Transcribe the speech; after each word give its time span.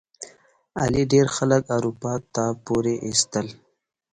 علي 0.81 1.03
ډېر 1.13 1.27
خلک 1.35 1.63
اروپا 1.75 2.13
ته 2.33 2.45
پورې 2.65 2.93
ایستل. 3.05 3.47